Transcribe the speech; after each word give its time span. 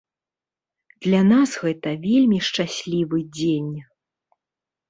Для 1.07 1.19
нас 1.31 1.51
гэта 1.65 1.93
вельмі 2.07 2.39
шчаслівы 2.47 3.17
дзень. 3.37 3.73